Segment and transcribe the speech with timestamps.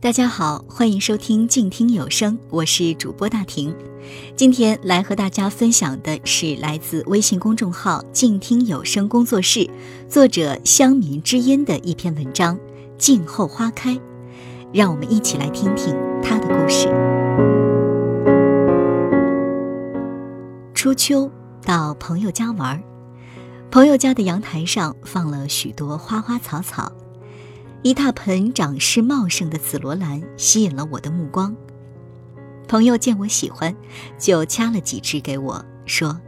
[0.00, 3.74] 大家好，欢迎收听静听有声，我是主播大婷。
[4.36, 9.68] 今天来和大家分享的是来自微信公众号“静听有声工作室”
[10.08, 12.56] 作者乡民之音的一篇文章
[12.96, 13.94] 《静候花开》，
[14.72, 16.86] 让我们一起来听听他的故事。
[20.72, 21.28] 初秋
[21.64, 22.80] 到朋友家玩，
[23.68, 26.92] 朋友家的阳台上放了许多花花草草。
[27.82, 31.54] 一大盆长势茂盛的紫罗兰吸引了我的目光。
[32.66, 33.74] 朋友见我喜欢，
[34.18, 36.20] 就掐了几枝给我，说：“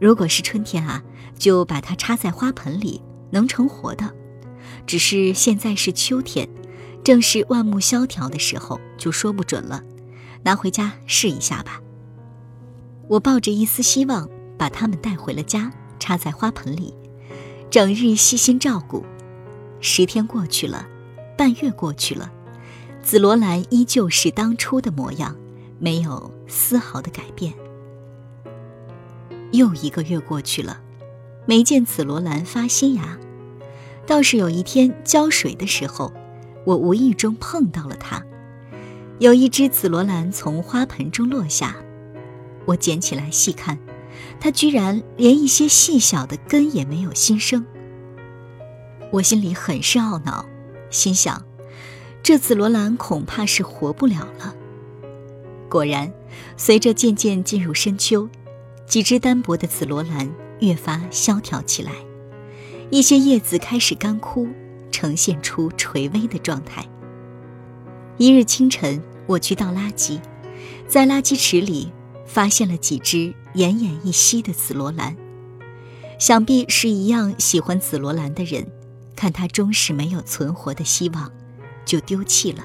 [0.00, 1.02] 如果是春天啊，
[1.36, 4.14] 就把它插在花盆里，能成活的。
[4.86, 6.48] 只是现在是秋天，
[7.02, 9.82] 正是万木萧条的时候，就说不准了。
[10.44, 11.80] 拿回家试一下吧。”
[13.10, 16.94] 我抱着一丝希望，把它们带回了家，插在花盆里，
[17.70, 19.04] 整日细心照顾。
[19.80, 20.86] 十天过去了，
[21.36, 22.32] 半月过去了，
[23.02, 25.36] 紫罗兰依旧是当初的模样，
[25.78, 27.52] 没有丝毫的改变。
[29.52, 30.80] 又一个月过去了，
[31.46, 33.16] 没见紫罗兰发新芽，
[34.06, 36.12] 倒是有一天浇水的时候，
[36.64, 38.24] 我无意中碰到了它，
[39.18, 41.76] 有一只紫罗兰从花盆中落下，
[42.64, 43.78] 我捡起来细看，
[44.40, 47.64] 它居然连一些细小的根也没有新生。
[49.12, 50.44] 我心里很是懊恼，
[50.90, 51.44] 心想，
[52.22, 54.54] 这紫罗兰恐怕是活不了了。
[55.68, 56.12] 果然，
[56.56, 58.28] 随着渐渐进入深秋，
[58.86, 61.92] 几只单薄的紫罗兰越发萧条起来，
[62.90, 64.48] 一些叶子开始干枯，
[64.90, 66.84] 呈现出垂危的状态。
[68.16, 70.20] 一日清晨，我去倒垃圾，
[70.88, 71.92] 在垃圾池里
[72.24, 75.16] 发现了几只奄奄一息的紫罗兰，
[76.18, 78.66] 想必是一样喜欢紫罗兰的人。
[79.16, 81.32] 看它终是没有存活的希望，
[81.84, 82.62] 就丢弃了。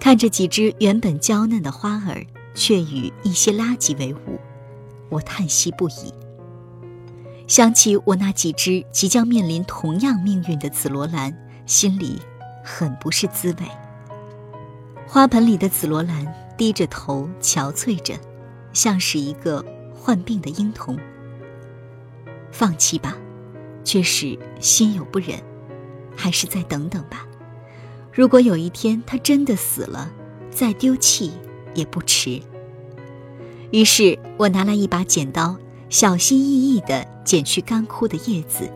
[0.00, 2.24] 看着几只原本娇嫩的花儿，
[2.54, 4.40] 却与一些垃圾为伍，
[5.10, 6.12] 我叹息不已。
[7.46, 11.36] 想起我那几只即将面临同样命运的紫罗兰，
[11.66, 12.20] 心里
[12.64, 13.66] 很不是滋味。
[15.06, 18.14] 花盆里的紫罗兰低着头憔悴着，
[18.72, 19.64] 像是一个
[19.94, 20.98] 患病的婴童。
[22.50, 23.16] 放弃吧。
[23.86, 25.40] 却是心有不忍，
[26.16, 27.24] 还是再等等吧。
[28.12, 30.10] 如果有一天他真的死了，
[30.50, 31.30] 再丢弃
[31.72, 32.42] 也不迟。
[33.70, 35.56] 于是我拿来一把剪刀，
[35.88, 38.68] 小心翼翼地剪去干枯的叶子，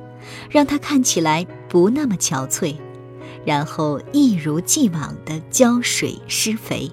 [0.49, 2.77] 让它看起来不那么憔悴，
[3.45, 6.89] 然后一如既往地浇水施肥。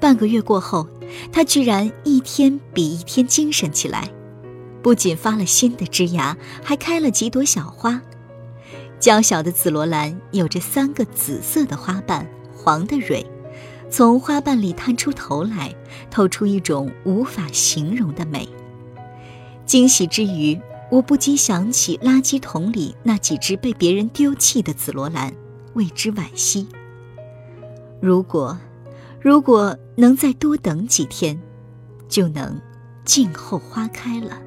[0.00, 0.88] 半个月过后，
[1.30, 4.10] 它居然一天比一天精神起来。
[4.82, 8.00] 不仅发了新的枝芽，还开了几朵小花。
[8.98, 12.26] 娇小的紫罗兰有着三个紫色的花瓣，
[12.56, 13.24] 黄的蕊，
[13.90, 15.74] 从花瓣里探出头来，
[16.10, 18.48] 透出一种无法形容的美。
[19.64, 25.32] 惊喜之余，我不禁想起垃圾桶里那几只被别人丢弃的紫罗兰，
[25.74, 26.66] 为之惋惜。
[28.02, 28.58] 如果，
[29.20, 31.40] 如果能再多等几天，
[32.08, 32.60] 就能
[33.04, 34.38] 静候花开了。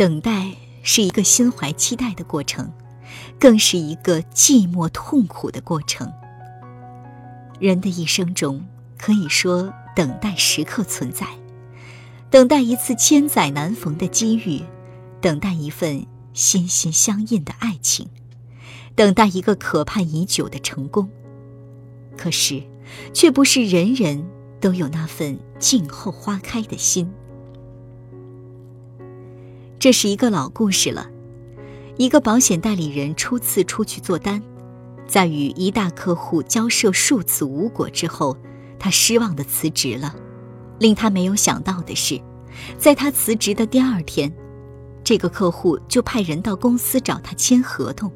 [0.00, 2.72] 等待是一个心怀期待的过程，
[3.38, 6.10] 更是一个寂寞痛苦的过程。
[7.58, 8.64] 人的一生中，
[8.96, 11.26] 可以说等待时刻存在，
[12.30, 14.64] 等待一次千载难逢的机遇，
[15.20, 18.08] 等待一份心心相印的爱情，
[18.94, 21.10] 等待一个可盼已久的成功。
[22.16, 22.62] 可是，
[23.12, 24.26] 却不是人人
[24.62, 27.12] 都有那份静候花开的心。
[29.80, 31.08] 这是一个老故事了。
[31.96, 34.42] 一个保险代理人初次出去做单，
[35.08, 38.36] 在与一大客户交涉数次无果之后，
[38.78, 40.14] 他失望的辞职了。
[40.78, 42.20] 令他没有想到的是，
[42.76, 44.30] 在他辞职的第二天，
[45.02, 48.12] 这个客户就派人到公司找他签合同。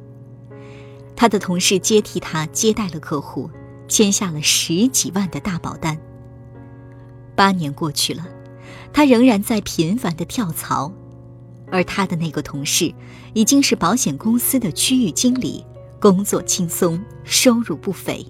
[1.15, 3.49] 他的同事接替他接待了客户，
[3.87, 5.97] 签下了十几万的大保单。
[7.35, 8.23] 八年过去了，
[8.93, 10.93] 他仍然在频繁的跳槽。
[11.75, 12.93] 而他的那个同事，
[13.33, 15.61] 已经是保险公司的区域经理，
[15.99, 18.25] 工作轻松，收入不菲。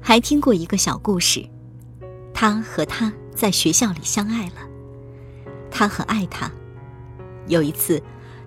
[0.00, 1.44] 还听过一个小故事，
[2.32, 4.60] 他和他在学校里相爱了，
[5.72, 6.48] 他很爱他。
[7.48, 8.00] 有一次，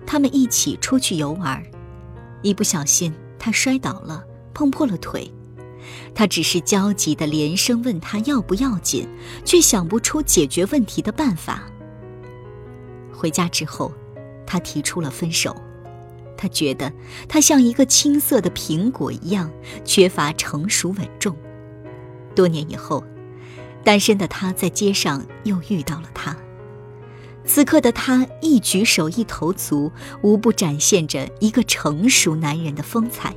[0.06, 1.62] 他们一起出去游玩，
[2.40, 4.24] 一不小心他摔倒了，
[4.54, 5.30] 碰破了腿。
[6.14, 9.06] 他只是焦急的连声问他要不要紧，
[9.44, 11.64] 却想不出解决问题的办法。
[13.16, 13.92] 回家之后，
[14.46, 15.56] 他提出了分手，
[16.36, 16.92] 他觉得
[17.28, 19.50] 他像一个青涩的苹果一样，
[19.84, 21.34] 缺乏成熟稳重。
[22.34, 23.02] 多年以后，
[23.82, 26.36] 单身的他在街上又遇到了他。
[27.44, 29.90] 此刻的他一举手一投足，
[30.20, 33.34] 无不展现着一个成熟男人的风采。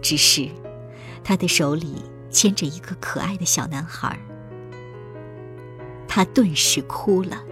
[0.00, 0.48] 只是，
[1.24, 4.18] 他的手里牵着一个可爱的小男孩。
[6.06, 7.42] 他顿时哭了。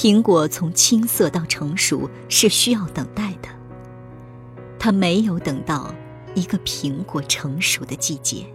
[0.00, 3.50] 苹果从青涩到成熟是需要等待的。
[4.78, 5.94] 他没有等到
[6.34, 8.46] 一个苹果成熟的季节。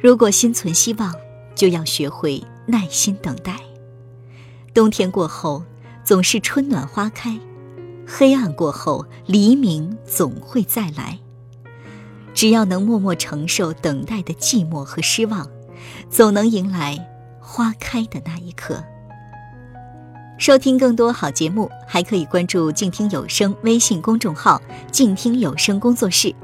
[0.00, 1.12] 如果心存希望，
[1.56, 3.58] 就要学会耐心等待。
[4.72, 5.64] 冬天过后，
[6.04, 7.32] 总是春暖花开；
[8.06, 11.18] 黑暗过后，黎明总会再来。
[12.32, 15.50] 只要能默默承受等待的寂寞和失望，
[16.08, 16.96] 总能迎来
[17.40, 18.84] 花开的那一刻。
[20.38, 24.60] 收听更多好节目，还可以关注“静听有声”微信公众号
[24.92, 26.34] “静听有声工作室”。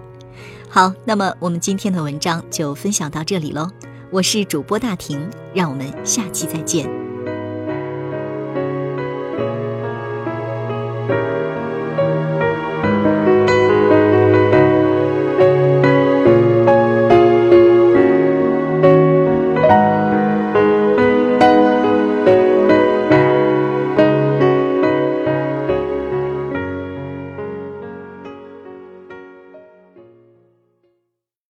[0.71, 3.69] 好，那么我们今天的文章就分享到这里喽。
[4.11, 7.02] 我是主播大婷，让我们下期再见。